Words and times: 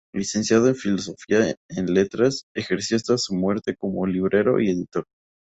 Licenciado 0.15 0.67
en 0.67 0.75
Filosofía 0.75 1.55
en 1.69 1.93
Letras, 1.93 2.45
ejerció 2.55 2.97
hasta 2.97 3.19
su 3.19 3.35
muerte 3.35 3.75
como 3.77 4.07
librero 4.07 4.59
y 4.59 4.71
editor. 4.71 5.05